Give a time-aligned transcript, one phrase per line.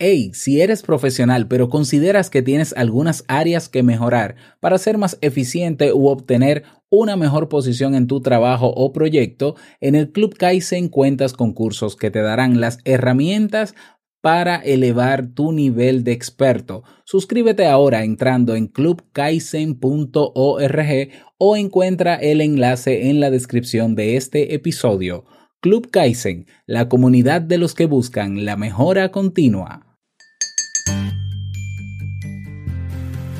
[0.00, 5.18] Hey, si eres profesional pero consideras que tienes algunas áreas que mejorar para ser más
[5.22, 10.88] eficiente u obtener una mejor posición en tu trabajo o proyecto, en el Club Kaizen
[10.88, 13.74] cuentas con cursos que te darán las herramientas
[14.20, 16.84] para elevar tu nivel de experto.
[17.04, 21.08] Suscríbete ahora entrando en clubkaizen.org
[21.38, 25.24] o encuentra el enlace en la descripción de este episodio.
[25.60, 29.87] Club Kaizen, la comunidad de los que buscan la mejora continua.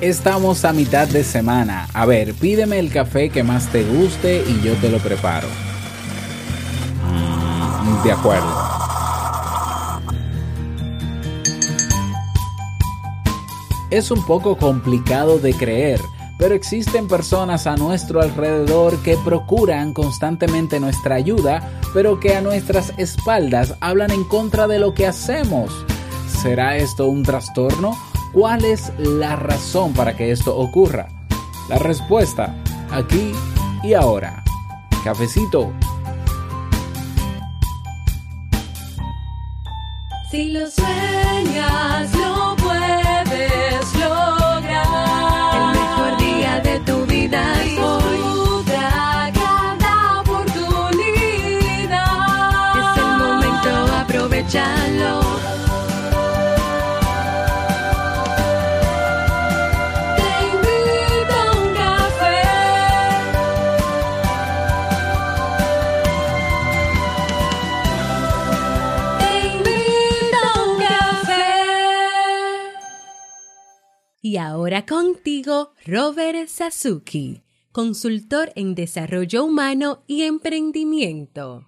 [0.00, 1.88] Estamos a mitad de semana.
[1.92, 5.48] A ver, pídeme el café que más te guste y yo te lo preparo.
[7.82, 8.68] Mm, de acuerdo.
[13.90, 16.00] Es un poco complicado de creer,
[16.38, 22.92] pero existen personas a nuestro alrededor que procuran constantemente nuestra ayuda, pero que a nuestras
[22.98, 25.84] espaldas hablan en contra de lo que hacemos.
[26.40, 27.96] ¿Será esto un trastorno?
[28.32, 31.08] ¿Cuál es la razón para que esto ocurra?
[31.68, 32.54] La respuesta,
[32.90, 33.32] aquí
[33.82, 34.42] y ahora.
[35.02, 35.72] Cafecito.
[40.30, 44.84] Si lo sueñas, lo puedes lograr.
[45.54, 48.16] El mejor día de tu vida es hoy.
[48.16, 51.96] Disfruta cada oportunidad.
[52.78, 55.27] Es el momento, aprovechalo.
[74.28, 77.40] Y ahora contigo, Robert Sasuki,
[77.72, 81.64] consultor en desarrollo humano y emprendimiento.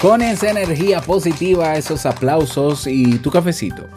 [0.00, 3.88] Con esa energía positiva, esos aplausos y tu cafecito.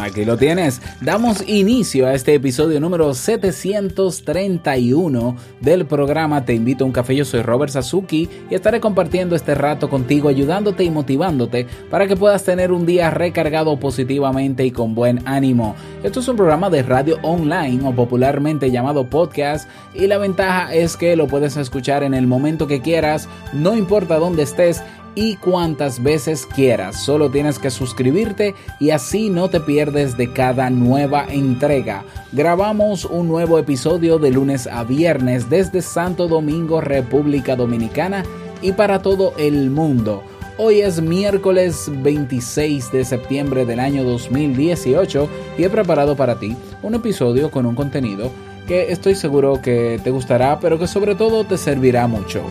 [0.00, 0.80] Aquí lo tienes.
[1.00, 7.16] Damos inicio a este episodio número 731 del programa Te invito a un café.
[7.16, 12.16] Yo soy Robert Sasuki y estaré compartiendo este rato contigo, ayudándote y motivándote para que
[12.16, 15.74] puedas tener un día recargado positivamente y con buen ánimo.
[16.02, 20.96] Esto es un programa de radio online o popularmente llamado podcast y la ventaja es
[20.96, 24.82] que lo puedes escuchar en el momento que quieras, no importa dónde estés
[25.18, 27.02] y cuantas veces quieras.
[27.02, 32.04] Solo tienes que suscribirte y así no te pierdes de cada nueva entrega.
[32.30, 38.22] Grabamos un nuevo episodio de lunes a viernes desde Santo Domingo, República Dominicana
[38.62, 40.22] y para todo el mundo.
[40.56, 46.94] Hoy es miércoles 26 de septiembre del año 2018 y he preparado para ti un
[46.94, 48.30] episodio con un contenido
[48.68, 52.42] que estoy seguro que te gustará, pero que sobre todo te servirá mucho.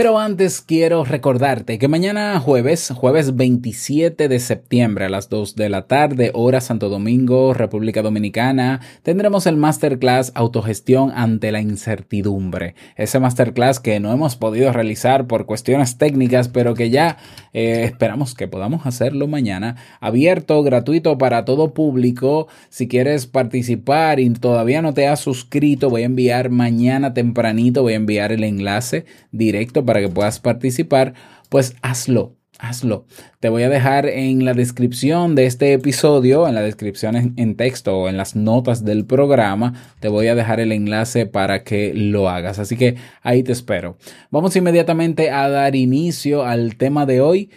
[0.00, 5.68] Pero antes quiero recordarte que mañana jueves, jueves 27 de septiembre a las 2 de
[5.68, 12.76] la tarde, hora Santo Domingo, República Dominicana, tendremos el Masterclass Autogestión ante la Incertidumbre.
[12.96, 17.18] Ese Masterclass que no hemos podido realizar por cuestiones técnicas, pero que ya
[17.52, 19.76] eh, esperamos que podamos hacerlo mañana.
[20.00, 22.48] Abierto, gratuito para todo público.
[22.70, 27.92] Si quieres participar y todavía no te has suscrito, voy a enviar mañana tempranito, voy
[27.92, 31.14] a enviar el enlace directo para que puedas participar,
[31.48, 32.36] pues hazlo.
[32.60, 33.06] Hazlo.
[33.40, 37.56] Te voy a dejar en la descripción de este episodio, en la descripción en, en,
[37.56, 41.92] texto o en las notas del programa, te voy a dejar el enlace para que
[41.92, 42.60] lo hagas.
[42.60, 43.96] Así que ahí te espero.
[44.30, 47.50] Vamos inmediatamente a dar inicio al tema de hoy.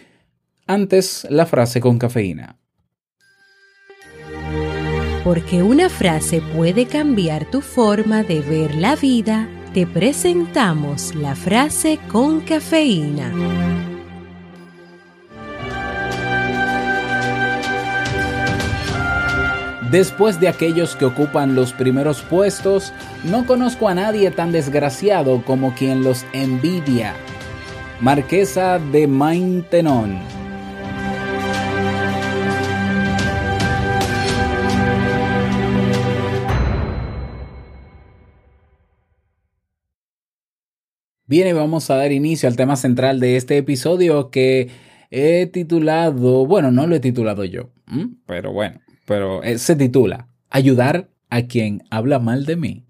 [0.66, 2.56] Antes, la frase con cafeína.
[5.22, 11.98] Porque una frase puede cambiar tu forma de ver la vida, te presentamos la frase
[12.08, 13.32] con cafeína.
[19.90, 22.92] Después de aquellos que ocupan los primeros puestos,
[23.24, 27.12] no conozco a nadie tan desgraciado como quien los envidia.
[28.00, 30.33] Marquesa de Maintenon.
[41.36, 44.70] Bien, vamos a dar inicio al tema central de este episodio que
[45.10, 47.72] he titulado, bueno, no lo he titulado yo,
[48.24, 52.86] pero bueno, pero se titula ayudar a quien habla mal de mí.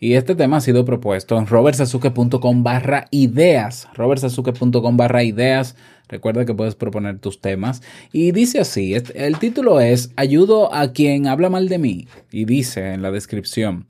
[0.00, 3.86] Y este tema ha sido propuesto en robertsazuke.com barra ideas.
[3.94, 5.76] robertsazuke.com barra ideas.
[6.08, 7.80] Recuerda que puedes proponer tus temas.
[8.12, 12.08] Y dice así, el título es Ayudo a quien habla mal de mí.
[12.32, 13.86] Y dice en la descripción,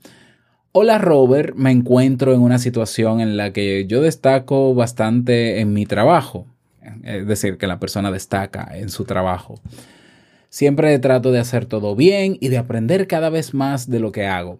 [0.71, 5.87] Hola Robert, me encuentro en una situación en la que yo destaco bastante en mi
[5.87, 6.45] trabajo.
[7.03, 9.59] Es decir, que la persona destaca en su trabajo.
[10.49, 14.27] Siempre trato de hacer todo bien y de aprender cada vez más de lo que
[14.27, 14.59] hago.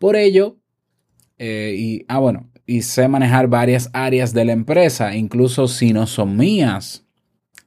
[0.00, 0.56] Por ello,
[1.38, 6.08] eh, y, ah, bueno, y sé manejar varias áreas de la empresa, incluso si no
[6.08, 7.06] son mías.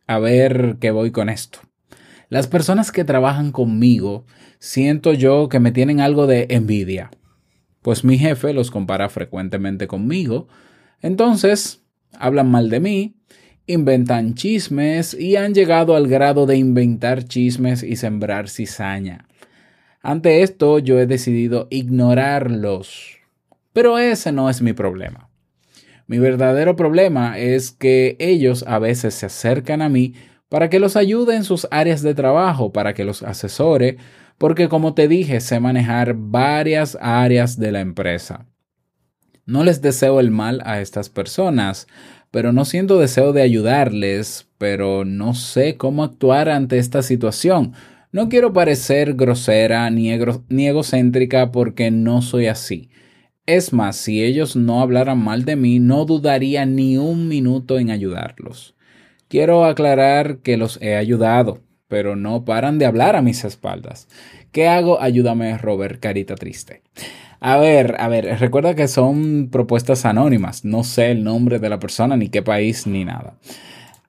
[0.07, 1.59] A ver qué voy con esto.
[2.27, 4.25] Las personas que trabajan conmigo,
[4.59, 7.11] siento yo que me tienen algo de envidia,
[7.87, 10.49] pues mi jefe los compara frecuentemente conmigo.
[11.01, 11.85] Entonces,
[12.19, 13.15] hablan mal de mí,
[13.65, 19.29] inventan chismes y han llegado al grado de inventar chismes y sembrar cizaña.
[20.01, 23.19] Ante esto yo he decidido ignorarlos.
[23.71, 25.29] Pero ese no es mi problema.
[26.07, 30.13] Mi verdadero problema es que ellos a veces se acercan a mí
[30.49, 33.95] para que los ayude en sus áreas de trabajo, para que los asesore,
[34.37, 38.45] porque como te dije, sé manejar varias áreas de la empresa.
[39.45, 41.87] No les deseo el mal a estas personas,
[42.31, 47.73] pero no siento deseo de ayudarles, pero no sé cómo actuar ante esta situación.
[48.11, 50.11] No quiero parecer grosera ni,
[50.49, 52.89] ni egocéntrica porque no soy así.
[53.45, 57.91] Es más, si ellos no hablaran mal de mí, no dudaría ni un minuto en
[57.91, 58.75] ayudarlos.
[59.29, 64.07] Quiero aclarar que los he ayudado, pero no paran de hablar a mis espaldas.
[64.51, 65.01] ¿Qué hago?
[65.01, 66.81] Ayúdame, Robert, carita triste.
[67.39, 70.65] A ver, a ver, recuerda que son propuestas anónimas.
[70.65, 73.37] No sé el nombre de la persona, ni qué país, ni nada.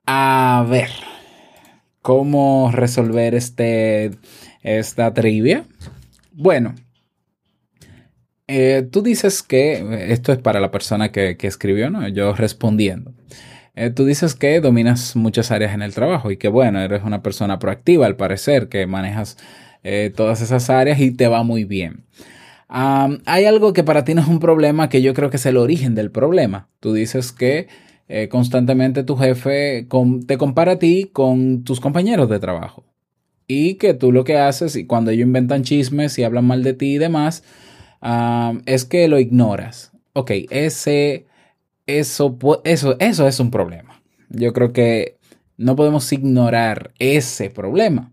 [0.07, 0.89] A ver,
[2.01, 4.13] ¿cómo resolver este,
[4.63, 5.65] esta trivia?
[6.33, 6.75] Bueno,
[8.47, 12.09] eh, tú dices que esto es para la persona que, escribió, ¿no?
[12.09, 13.13] Yo respondiendo.
[13.79, 17.23] Eh, tú dices que dominas muchas áreas en el trabajo y que, bueno, eres una
[17.23, 19.39] persona proactiva al parecer, que manejas
[19.85, 22.05] eh, todas esas áreas y te va muy bien
[22.69, 25.57] hay algo que para ti no es un problema que yo creo que es el
[25.57, 26.69] origen del problema.
[26.81, 27.69] Tú dices que
[28.09, 29.87] eh, constantemente tu jefe
[30.27, 32.85] te compara a ti con tus compañeros de trabajo.
[33.47, 36.75] Y que tú lo que haces, y cuando ellos inventan chismes y hablan mal de
[36.75, 37.45] ti y demás,
[38.67, 39.93] es que lo ignoras.
[40.13, 41.28] Ok, ese,
[41.88, 44.00] eso, eso, eso es un problema.
[44.29, 45.19] Yo creo que
[45.56, 48.12] no podemos ignorar ese problema.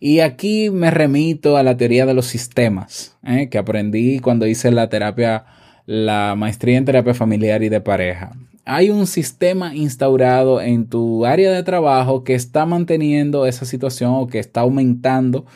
[0.00, 3.48] Y aquí me remito a la teoría de los sistemas, ¿eh?
[3.48, 5.44] que aprendí cuando hice la terapia,
[5.86, 8.32] la maestría en terapia familiar y de pareja.
[8.64, 14.26] Hay un sistema instaurado en tu área de trabajo que está manteniendo esa situación o
[14.26, 15.46] que está aumentando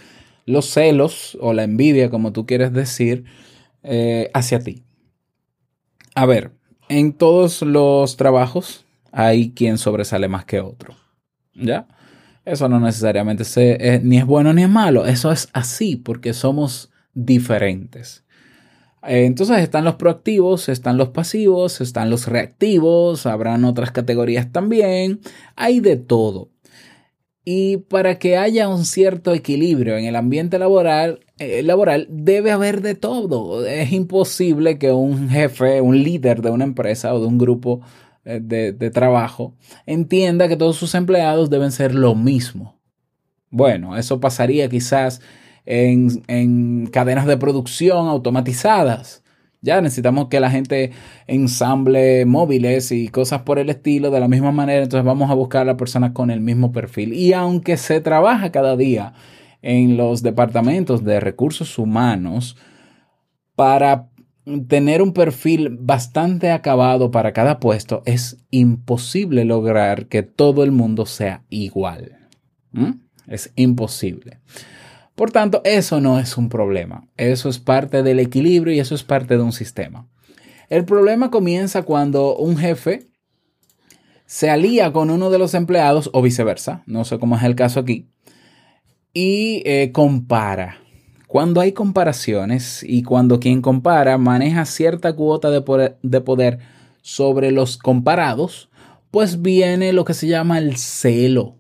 [0.45, 3.25] los celos o la envidia, como tú quieres decir,
[3.83, 4.85] eh, hacia ti.
[6.15, 6.56] A ver,
[6.89, 10.95] en todos los trabajos hay quien sobresale más que otro.
[11.55, 11.87] ¿Ya?
[12.45, 16.91] Eso no necesariamente eh, ni es bueno ni es malo, eso es así porque somos
[17.13, 18.25] diferentes.
[19.03, 25.21] Eh, entonces están los proactivos, están los pasivos, están los reactivos, habrán otras categorías también,
[25.57, 26.51] hay de todo.
[27.45, 32.81] Y para que haya un cierto equilibrio en el ambiente laboral, eh, laboral, debe haber
[32.81, 33.67] de todo.
[33.67, 37.83] Es imposible que un jefe, un líder de una empresa o de un grupo
[38.25, 39.55] eh, de, trabajo
[39.87, 42.81] entienda que todos sus empleados deben ser lo mismo.
[43.51, 45.21] Bueno, eso pasaría quizás
[45.67, 49.23] en, en, cadenas de producción automatizadas.
[49.63, 50.93] Ya necesitamos que la gente
[51.27, 55.63] ensamble móviles y cosas por el estilo de la misma manera, entonces vamos a buscar
[55.63, 57.13] a la persona con el mismo perfil.
[57.13, 59.15] Y aunque se trabaja cada día
[59.63, 62.57] en los departamentos de recursos humanos
[63.55, 64.09] para
[64.69, 71.07] tener un perfil bastante acabado para cada puesto, es imposible lograr que todo el mundo
[71.07, 72.29] sea igual.
[73.27, 74.39] Es imposible.
[75.17, 77.09] Por tanto, eso no es un problema.
[77.17, 80.07] Eso es parte del equilibrio y eso es parte de un sistema.
[80.69, 83.09] El problema comienza cuando un jefe
[84.27, 87.81] se alía con uno de los empleados o viceversa, no sé cómo es el caso
[87.81, 88.09] aquí,
[89.19, 90.77] y eh, compara
[91.27, 96.59] cuando hay comparaciones y cuando quien compara maneja cierta cuota de poder,
[97.01, 98.69] sobre los comparados,
[99.11, 101.57] pues viene lo que se llama el celo.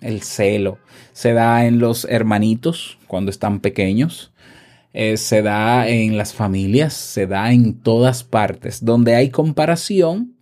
[0.00, 0.78] El celo
[1.12, 4.32] se da en los hermanitos cuando están pequeños,
[4.92, 8.84] eh, se da en las familias, se da en todas partes.
[8.84, 10.36] Donde hay comparación,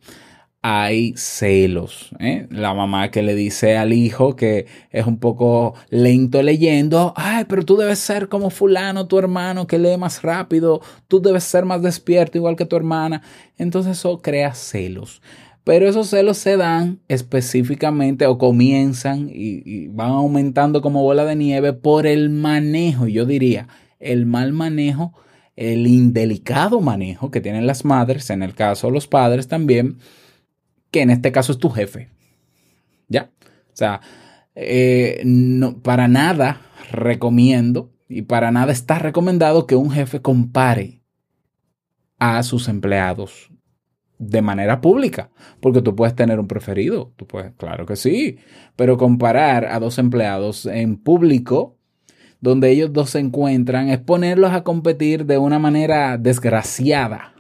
[0.69, 2.11] hay celos.
[2.19, 2.49] ¿eh?
[2.51, 7.65] La mamá que le dice al hijo que es un poco lento leyendo, ay, pero
[7.65, 11.83] tú debes ser como fulano, tu hermano, que lee más rápido, tú debes ser más
[11.83, 13.23] despierto igual que tu hermana.
[13.59, 15.23] Entonces eso crea celos.
[15.63, 21.37] Pero esos celos se dan específicamente o comienzan y, y van aumentando como bola de
[21.37, 23.69] nieve por el manejo, yo diría,
[24.01, 25.13] el mal manejo
[25.55, 29.97] el indelicado manejo que tienen las madres, en el caso los padres también,
[30.97, 32.09] que en este caso es tu jefe.
[33.07, 33.31] ¿Ya?
[33.43, 34.01] O sea,
[34.55, 41.03] eh, no, para nada recomiendo y para nada está recomendado que un jefe compare
[42.19, 43.53] a sus empleados
[44.19, 45.29] de manera pública,
[45.61, 48.39] porque tú puedes tener un preferido, tú puedes, claro que sí,
[48.75, 51.77] pero comparar a dos empleados en público
[52.41, 57.36] donde ellos dos se encuentran es ponerlos a competir de una manera desgraciada.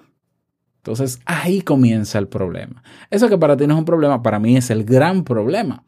[0.86, 2.84] Entonces ahí comienza el problema.
[3.10, 5.82] Eso que para ti no es un problema, para mí es el gran problema.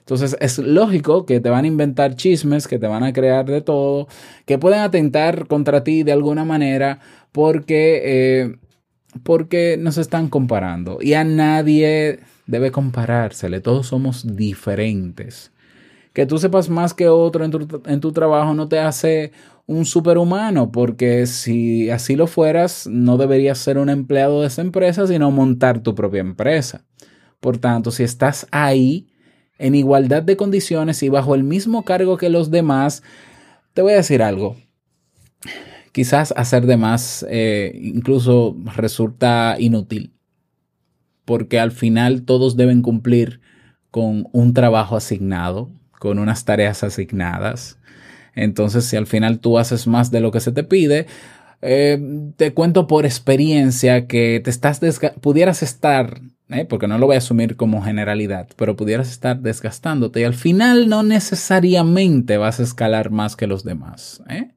[0.00, 3.60] Entonces es lógico que te van a inventar chismes, que te van a crear de
[3.60, 4.08] todo,
[4.46, 6.98] que pueden atentar contra ti de alguna manera
[7.30, 8.56] porque, eh,
[9.22, 10.98] porque nos están comparando.
[11.00, 15.52] Y a nadie debe comparársele, todos somos diferentes.
[16.12, 19.30] Que tú sepas más que otro en tu, en tu trabajo no te hace
[19.70, 25.06] un superhumano, porque si así lo fueras, no deberías ser un empleado de esa empresa,
[25.06, 26.84] sino montar tu propia empresa.
[27.38, 29.12] Por tanto, si estás ahí
[29.60, 33.04] en igualdad de condiciones y bajo el mismo cargo que los demás,
[33.72, 34.56] te voy a decir algo.
[35.92, 40.12] Quizás hacer de más eh, incluso resulta inútil,
[41.24, 43.40] porque al final todos deben cumplir
[43.92, 47.79] con un trabajo asignado, con unas tareas asignadas.
[48.34, 51.06] Entonces, si al final tú haces más de lo que se te pide,
[51.62, 51.98] eh,
[52.36, 54.80] te cuento por experiencia que te estás
[55.20, 60.20] pudieras estar, eh, porque no lo voy a asumir como generalidad, pero pudieras estar desgastándote
[60.20, 64.22] y al final no necesariamente vas a escalar más que los demás.
[64.28, 64.52] ¿eh?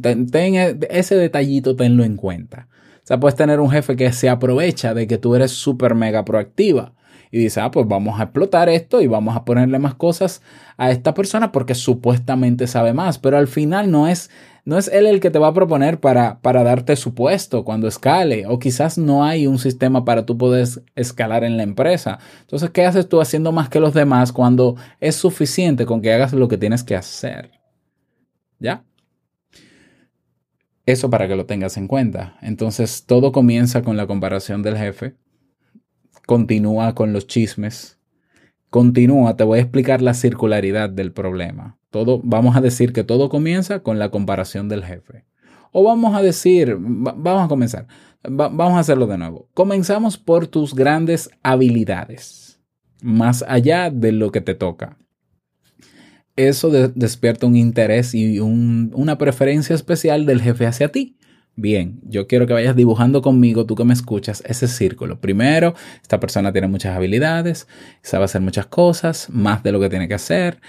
[0.00, 2.68] ten, ese detallito tenlo en cuenta.
[2.96, 6.24] O sea, puedes tener un jefe que se aprovecha de que tú eres súper mega
[6.24, 6.92] proactiva
[7.30, 10.42] y dice, ah, pues vamos a explotar esto y vamos a ponerle más cosas
[10.76, 14.30] a esta persona porque supuestamente sabe más, pero al final no es,
[14.64, 17.88] no es él el que te va a proponer para, para darte su puesto cuando
[17.88, 22.18] escale o quizás no hay un sistema para tú poder escalar en la empresa.
[22.42, 26.32] Entonces, ¿qué haces tú haciendo más que los demás cuando es suficiente con que hagas
[26.32, 27.50] lo que tienes que hacer?
[28.58, 28.84] ¿Ya?
[30.86, 32.36] Eso para que lo tengas en cuenta.
[32.42, 35.16] Entonces, todo comienza con la comparación del jefe
[36.26, 37.98] continúa con los chismes,
[38.70, 41.78] continúa, te voy a explicar la circularidad del problema.
[41.90, 45.24] Todo, vamos a decir que todo comienza con la comparación del jefe.
[45.72, 47.86] O vamos a decir, vamos a comenzar,
[48.22, 49.48] vamos a hacerlo de nuevo.
[49.54, 52.60] Comenzamos por tus grandes habilidades,
[53.00, 54.98] más allá de lo que te toca.
[56.34, 61.16] Eso despierta un interés y una preferencia especial del jefe hacia ti.
[61.58, 65.22] Bien, yo quiero que vayas dibujando conmigo, tú que me escuchas, ese círculo.
[65.22, 67.66] Primero, esta persona tiene muchas habilidades,
[68.02, 70.60] sabe hacer muchas cosas, más de lo que tiene que hacer.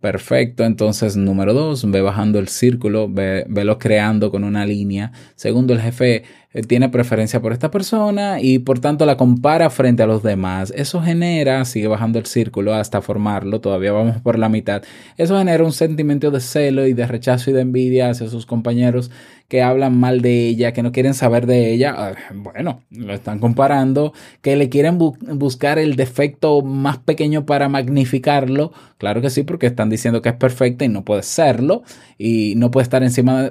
[0.00, 5.12] Perfecto, entonces número dos, ve bajando el círculo, ve, velo creando con una línea.
[5.36, 6.24] Segundo, el jefe
[6.54, 10.72] eh, tiene preferencia por esta persona y por tanto la compara frente a los demás.
[10.76, 14.82] Eso genera, sigue bajando el círculo hasta formarlo, todavía vamos por la mitad.
[15.16, 19.10] Eso genera un sentimiento de celo y de rechazo y de envidia hacia sus compañeros
[19.48, 23.40] que hablan mal de ella, que no quieren saber de ella, ah, bueno, lo están
[23.40, 29.66] comparando, que le quieren buscar el defecto más pequeño para magnificarlo, claro que sí, porque
[29.66, 31.82] están diciendo que es perfecta y no puede serlo,
[32.18, 33.02] y no puede estar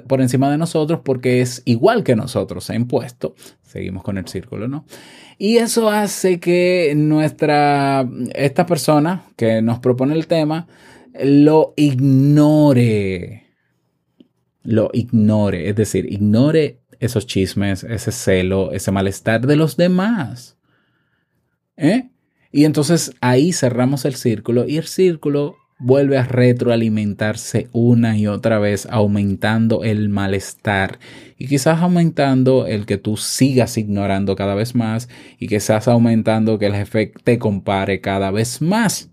[0.06, 3.34] por encima de nosotros porque es igual que nosotros, se ha impuesto.
[3.62, 4.84] Seguimos con el círculo, ¿no?
[5.38, 10.68] Y eso hace que nuestra, esta persona que nos propone el tema,
[11.20, 13.44] lo ignore
[14.64, 20.56] lo ignore, es decir, ignore esos chismes, ese celo, ese malestar de los demás.
[21.76, 22.10] ¿Eh?
[22.50, 28.58] Y entonces ahí cerramos el círculo y el círculo vuelve a retroalimentarse una y otra
[28.58, 30.98] vez, aumentando el malestar
[31.36, 36.66] y quizás aumentando el que tú sigas ignorando cada vez más y quizás aumentando que
[36.66, 39.10] el jefe te compare cada vez más.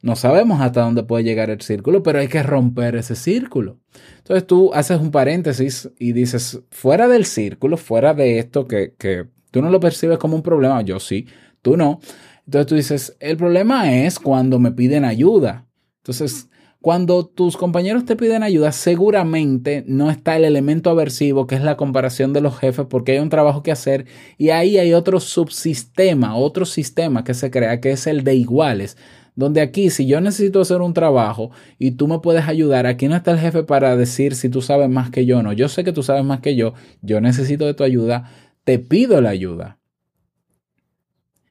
[0.00, 3.78] No sabemos hasta dónde puede llegar el círculo, pero hay que romper ese círculo.
[4.18, 9.24] Entonces tú haces un paréntesis y dices, fuera del círculo, fuera de esto que, que
[9.50, 11.26] tú no lo percibes como un problema, yo sí,
[11.62, 12.00] tú no.
[12.46, 15.66] Entonces tú dices, el problema es cuando me piden ayuda.
[16.02, 16.48] Entonces,
[16.84, 21.78] Cuando tus compañeros te piden ayuda, seguramente no está el elemento aversivo, que es la
[21.78, 24.04] comparación de los jefes, porque hay un trabajo que hacer
[24.36, 28.98] y ahí hay otro subsistema, otro sistema que se crea, que es el de iguales.
[29.34, 33.16] Donde aquí, si yo necesito hacer un trabajo y tú me puedes ayudar, aquí no
[33.16, 35.54] está el jefe para decir si tú sabes más que yo, no.
[35.54, 38.30] Yo sé que tú sabes más que yo, yo necesito de tu ayuda,
[38.64, 39.78] te pido la ayuda.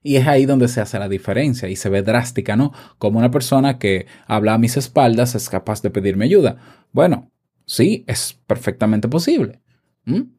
[0.03, 2.73] Y es ahí donde se hace la diferencia y se ve drástica, ¿no?
[2.97, 6.57] Como una persona que habla a mis espaldas es capaz de pedirme ayuda.
[6.91, 7.31] Bueno,
[7.65, 9.61] sí, es perfectamente posible.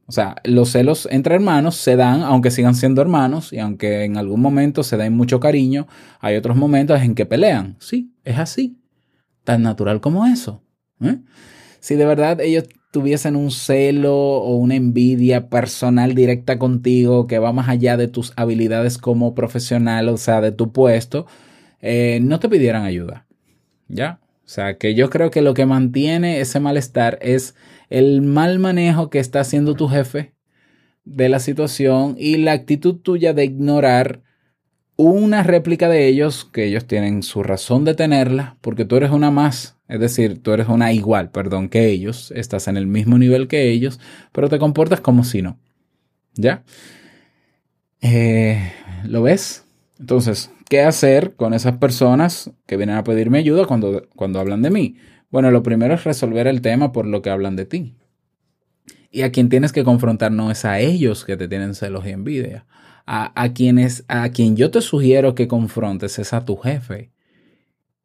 [0.07, 4.19] O sea, los celos entre hermanos se dan aunque sigan siendo hermanos y aunque en
[4.19, 5.89] algún momento se den mucho cariño,
[6.21, 7.77] hay otros momentos en que pelean.
[7.81, 8.79] Sí, es así.
[9.43, 10.63] Tan natural como eso.
[11.81, 17.53] Si de verdad ellos tuviesen un celo o una envidia personal directa contigo que va
[17.53, 21.27] más allá de tus habilidades como profesional, o sea, de tu puesto,
[21.83, 23.27] eh, no te pidieran ayuda.
[23.89, 24.21] ¿Ya?
[24.45, 27.57] O sea, que yo creo que lo que mantiene ese malestar es
[27.91, 30.33] el mal manejo que está haciendo tu jefe
[31.05, 34.23] de la situación y la actitud tuya de ignorar
[34.97, 39.31] una réplica de ellos, que ellos tienen su razón de tenerla, porque tú eres una
[39.31, 43.49] más es decir, tú eres una igual, perdón, que ellos, estás en el mismo nivel
[43.49, 44.01] que ellos,
[44.33, 45.59] pero te comportas como si no.
[46.35, 46.65] ¿Ya?
[48.01, 48.73] Eh,
[49.05, 49.67] ¿Lo ves?
[49.99, 54.71] Entonces, ¿qué hacer con esas personas que vienen a pedirme ayuda cuando, cuando hablan de
[54.71, 54.97] mí?
[55.31, 57.95] Bueno, lo primero es resolver el tema por lo que hablan de ti.
[59.11, 62.11] Y a quien tienes que confrontar no es a ellos que te tienen celos y
[62.11, 62.67] envidia.
[63.07, 67.11] A, a, quienes, a quien yo te sugiero que confrontes es a tu jefe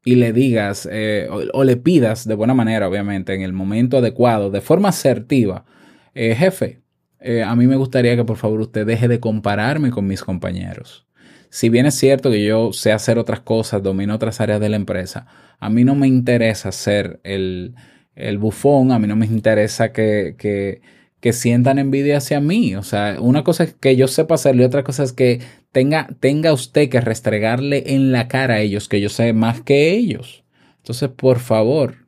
[0.04, 4.50] y le digas eh, o, le pidas de buena manera, obviamente, en el momento adecuado,
[4.50, 5.66] de forma asertiva,
[6.14, 6.82] eh, jefe,
[7.20, 11.06] eh, a mí me gustaría que por favor usted deje de compararme con mis compañeros.
[11.50, 14.78] Si bien es cierto que yo sé hacer otras cosas, domino otras áreas de la
[14.78, 15.28] empresa,
[15.60, 17.76] a mí no me interesa ser el,
[18.16, 20.82] el bufón, a mí no me interesa que, que
[21.22, 22.76] que sientan envidia hacia mí.
[22.76, 26.08] O sea, una cosa es que yo sepa hacerlo y otra cosa es que tenga,
[26.20, 30.44] tenga usted que restregarle en la cara a ellos que yo sé más que ellos.
[30.78, 32.06] Entonces, por favor,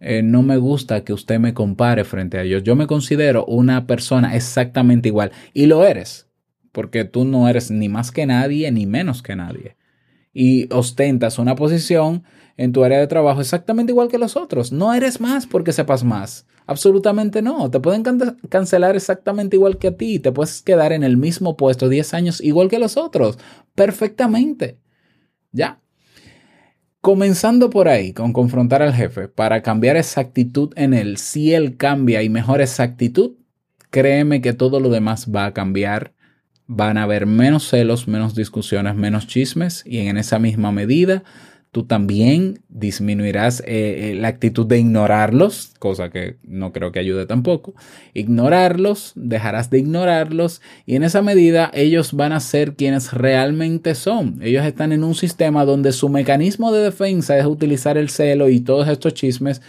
[0.00, 2.62] eh, no me gusta que usted me compare frente a ellos.
[2.62, 6.28] Yo me considero una persona exactamente igual y lo eres,
[6.72, 9.76] porque tú no eres ni más que nadie ni menos que nadie.
[10.32, 12.24] Y ostentas una posición
[12.56, 14.72] en tu área de trabajo exactamente igual que los otros.
[14.72, 16.46] No eres más porque sepas más.
[16.66, 17.70] Absolutamente no.
[17.70, 18.02] Te pueden
[18.48, 20.18] cancelar exactamente igual que a ti.
[20.18, 23.38] Te puedes quedar en el mismo puesto 10 años igual que los otros.
[23.74, 24.78] Perfectamente.
[25.50, 25.80] ¿Ya?
[27.00, 31.76] Comenzando por ahí, con confrontar al jefe, para cambiar esa actitud en él, si él
[31.76, 33.38] cambia y mejora esa actitud,
[33.90, 36.14] créeme que todo lo demás va a cambiar.
[36.74, 41.22] Van a haber menos celos, menos discusiones, menos chismes y en esa misma medida
[41.70, 47.26] tú también disminuirás eh, eh, la actitud de ignorarlos, cosa que no creo que ayude
[47.26, 47.74] tampoco.
[48.14, 54.38] Ignorarlos, dejarás de ignorarlos y en esa medida ellos van a ser quienes realmente son.
[54.42, 58.60] Ellos están en un sistema donde su mecanismo de defensa es utilizar el celo y
[58.60, 59.60] todos estos chismes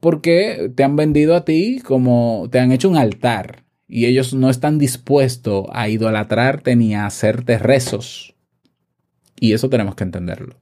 [0.00, 4.50] porque te han vendido a ti como te han hecho un altar y ellos no
[4.50, 8.34] están dispuestos a idolatrarte ni a hacerte rezos.
[9.38, 10.60] Y eso tenemos que entenderlo.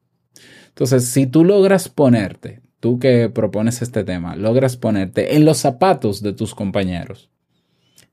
[0.69, 6.23] Entonces, si tú logras ponerte, tú que propones este tema, logras ponerte en los zapatos
[6.23, 7.31] de tus compañeros,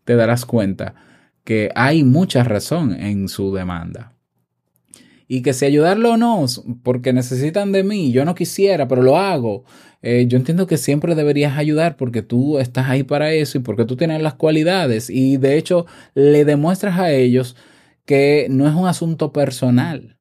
[0.05, 0.95] te darás cuenta
[1.43, 4.10] que hay mucha razón en su demanda.
[5.33, 6.45] Y que si ayudarlo o no,
[6.83, 9.63] porque necesitan de mí, yo no quisiera, pero lo hago.
[10.01, 13.85] Eh, yo entiendo que siempre deberías ayudar porque tú estás ahí para eso y porque
[13.85, 15.09] tú tienes las cualidades.
[15.09, 17.55] Y de hecho, le demuestras a ellos
[18.03, 20.17] que no es un asunto personal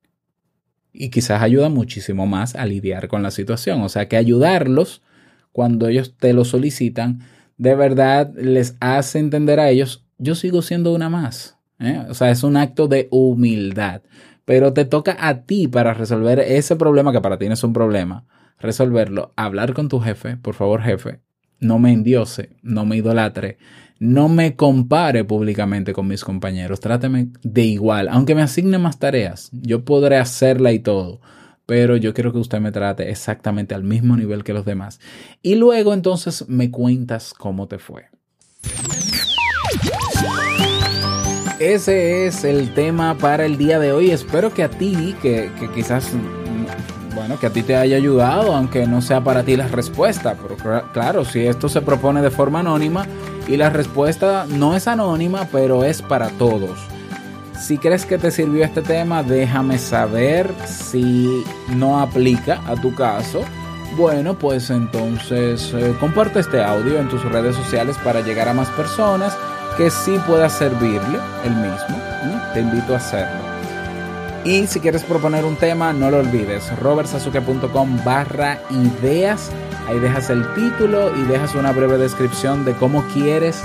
[0.93, 3.83] y quizás ayuda muchísimo más a lidiar con la situación.
[3.83, 5.03] O sea que ayudarlos
[5.51, 7.19] cuando ellos te lo solicitan,
[7.57, 11.59] de verdad les hace entender a ellos, yo sigo siendo una más.
[11.81, 12.07] ¿eh?
[12.09, 14.03] O sea, es un acto de humildad.
[14.45, 17.73] Pero te toca a ti para resolver ese problema que para ti no es un
[17.73, 18.27] problema.
[18.59, 21.21] Resolverlo, hablar con tu jefe, por favor jefe,
[21.61, 23.59] no me endiose, no me idolatre,
[23.99, 29.51] no me compare públicamente con mis compañeros, tráteme de igual, aunque me asigne más tareas,
[29.53, 31.21] yo podré hacerla y todo,
[31.67, 35.01] pero yo quiero que usted me trate exactamente al mismo nivel que los demás.
[35.41, 38.07] Y luego entonces me cuentas cómo te fue.
[41.61, 44.11] Ese es el tema para el día de hoy.
[44.11, 46.11] Espero que a ti, que, que quizás
[47.15, 50.35] bueno, que a ti te haya ayudado, aunque no sea para ti la respuesta.
[50.41, 53.07] Pero claro, si esto se propone de forma anónima
[53.47, 56.79] y la respuesta no es anónima, pero es para todos.
[57.61, 63.43] Si crees que te sirvió este tema, déjame saber si no aplica a tu caso
[63.99, 68.71] Bueno, pues entonces eh, comparte este audio en tus redes sociales para llegar a más
[68.71, 69.37] personas
[69.77, 72.01] que sí pueda servirle el mismo.
[72.53, 73.51] Te invito a hacerlo.
[74.45, 79.51] Y si quieres proponer un tema, no lo olvides, robertsazuke.com barra ideas.
[79.87, 83.63] Ahí dejas el título y dejas una breve descripción de cómo quieres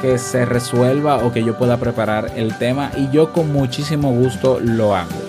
[0.00, 4.58] que se resuelva o que yo pueda preparar el tema y yo con muchísimo gusto
[4.60, 5.21] lo hago.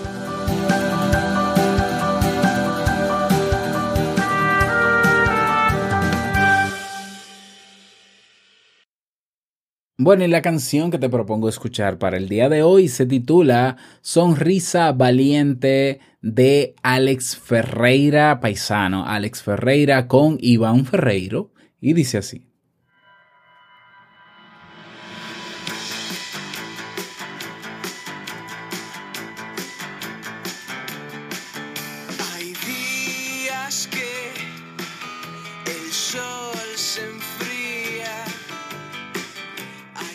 [10.04, 13.78] Bueno, y la canción que te propongo escuchar para el día de hoy se titula
[14.02, 22.53] Sonrisa Valiente de Alex Ferreira, paisano, Alex Ferreira con Iván Ferreiro, y dice así.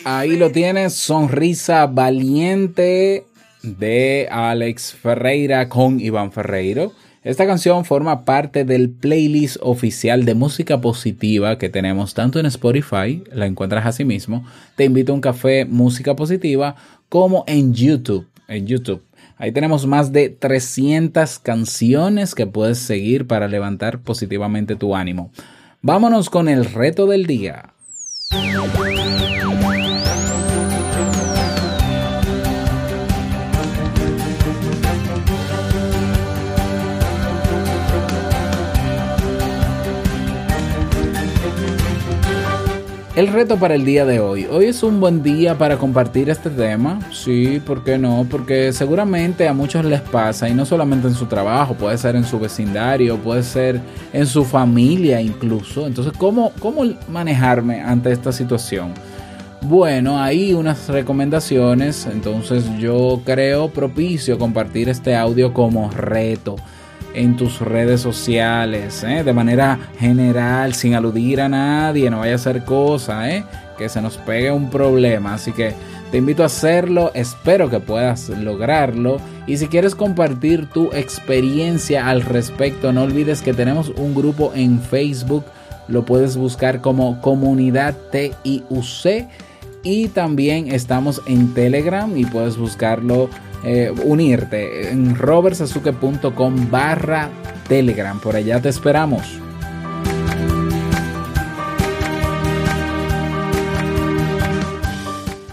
[0.04, 3.26] Ahí lo tienes, Sonrisa Valiente
[3.62, 6.92] de Alex Ferreira con Iván Ferreiro.
[7.22, 13.22] Esta canción forma parte del playlist oficial de música positiva que tenemos tanto en Spotify,
[13.30, 16.76] la encuentras así mismo, Te invito a un café música positiva,
[17.10, 19.02] como en YouTube, en YouTube.
[19.36, 25.30] Ahí tenemos más de 300 canciones que puedes seguir para levantar positivamente tu ánimo.
[25.82, 27.74] Vámonos con el reto del día.
[43.16, 44.46] El reto para el día de hoy.
[44.48, 47.00] Hoy es un buen día para compartir este tema.
[47.12, 48.24] Sí, ¿por qué no?
[48.30, 52.22] Porque seguramente a muchos les pasa y no solamente en su trabajo, puede ser en
[52.22, 53.80] su vecindario, puede ser
[54.12, 55.88] en su familia incluso.
[55.88, 58.94] Entonces, ¿cómo, cómo manejarme ante esta situación?
[59.62, 66.56] Bueno, hay unas recomendaciones, entonces yo creo propicio compartir este audio como reto
[67.14, 69.24] en tus redes sociales, ¿eh?
[69.24, 73.44] de manera general, sin aludir a nadie, no vaya a ser cosa, ¿eh?
[73.76, 75.34] que se nos pegue un problema.
[75.34, 75.74] Así que
[76.10, 79.18] te invito a hacerlo, espero que puedas lograrlo.
[79.46, 84.80] Y si quieres compartir tu experiencia al respecto, no olvides que tenemos un grupo en
[84.80, 85.44] Facebook,
[85.88, 89.28] lo puedes buscar como comunidad TIUC.
[89.82, 93.30] Y también estamos en Telegram y puedes buscarlo
[93.64, 97.30] eh, unirte en robertsazuke.com barra
[97.68, 98.20] telegram.
[98.20, 99.40] Por allá te esperamos.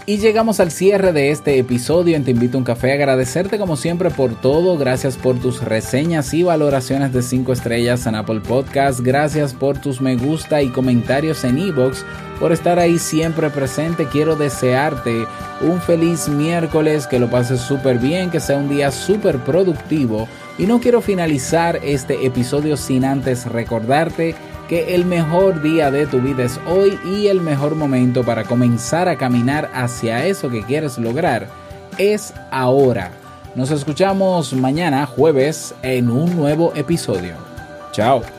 [0.08, 2.94] Y llegamos al cierre de este episodio en Te Invito a un Café.
[2.94, 4.78] Agradecerte como siempre por todo.
[4.78, 9.00] Gracias por tus reseñas y valoraciones de 5 estrellas en Apple Podcast.
[9.00, 12.06] Gracias por tus me gusta y comentarios en iBox.
[12.38, 14.06] Por estar ahí siempre presente.
[14.06, 15.26] Quiero desearte
[15.60, 20.28] un feliz miércoles, que lo pases súper bien, que sea un día súper productivo.
[20.58, 24.34] Y no quiero finalizar este episodio sin antes recordarte
[24.68, 29.08] que el mejor día de tu vida es hoy y el mejor momento para comenzar
[29.08, 31.48] a caminar hacia eso que quieres lograr
[31.96, 33.10] es ahora.
[33.54, 37.34] Nos escuchamos mañana jueves en un nuevo episodio.
[37.92, 38.37] Chao.